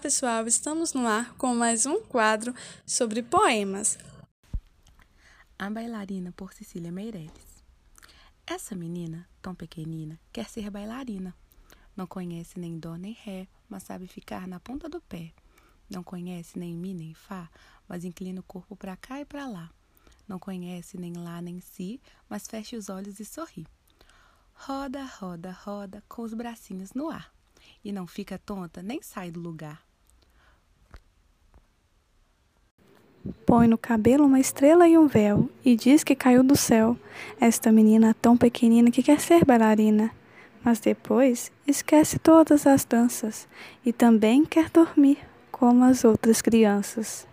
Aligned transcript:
pessoal, 0.00 0.46
estamos 0.46 0.94
no 0.94 1.06
ar 1.06 1.34
com 1.34 1.54
mais 1.54 1.84
um 1.84 2.00
quadro 2.00 2.54
sobre 2.86 3.22
poemas. 3.22 3.98
A 5.58 5.68
bailarina 5.68 6.32
por 6.32 6.54
Cecília 6.54 6.90
Meireles. 6.90 7.62
Essa 8.46 8.74
menina, 8.74 9.28
tão 9.42 9.54
pequenina, 9.54 10.18
quer 10.32 10.48
ser 10.48 10.70
bailarina. 10.70 11.34
Não 11.94 12.06
conhece 12.06 12.58
nem 12.58 12.78
dó 12.78 12.96
nem 12.96 13.12
ré, 13.12 13.46
mas 13.68 13.82
sabe 13.82 14.06
ficar 14.06 14.48
na 14.48 14.58
ponta 14.58 14.88
do 14.88 15.02
pé. 15.02 15.34
Não 15.88 16.02
conhece 16.02 16.58
nem 16.58 16.74
mi 16.74 16.94
nem 16.94 17.12
fá, 17.12 17.50
mas 17.86 18.04
inclina 18.04 18.40
o 18.40 18.44
corpo 18.44 18.74
para 18.74 18.96
cá 18.96 19.20
e 19.20 19.24
para 19.26 19.46
lá. 19.46 19.70
Não 20.26 20.38
conhece 20.38 20.96
nem 20.96 21.12
lá 21.12 21.42
nem 21.42 21.60
si, 21.60 22.00
mas 22.26 22.48
fecha 22.48 22.74
os 22.74 22.88
olhos 22.88 23.20
e 23.20 23.24
sorri. 23.24 23.66
Roda, 24.54 25.04
roda, 25.04 25.52
roda, 25.52 26.02
com 26.08 26.22
os 26.22 26.32
bracinhos 26.32 26.94
no 26.94 27.10
ar. 27.10 27.41
E 27.84 27.92
não 27.92 28.06
fica 28.06 28.38
tonta, 28.38 28.82
nem 28.82 29.02
sai 29.02 29.30
do 29.30 29.40
lugar. 29.40 29.82
Põe 33.46 33.68
no 33.68 33.78
cabelo 33.78 34.24
uma 34.26 34.40
estrela 34.40 34.88
e 34.88 34.98
um 34.98 35.06
véu 35.06 35.48
e 35.64 35.76
diz 35.76 36.02
que 36.02 36.14
caiu 36.14 36.42
do 36.42 36.56
céu. 36.56 36.96
Esta 37.40 37.70
menina 37.70 38.14
tão 38.20 38.36
pequenina 38.36 38.90
que 38.90 39.02
quer 39.02 39.20
ser 39.20 39.44
bailarina. 39.44 40.10
Mas 40.64 40.78
depois 40.78 41.50
esquece 41.66 42.18
todas 42.18 42.66
as 42.66 42.84
danças 42.84 43.48
e 43.84 43.92
também 43.92 44.44
quer 44.44 44.70
dormir 44.70 45.18
como 45.50 45.84
as 45.84 46.04
outras 46.04 46.40
crianças. 46.40 47.26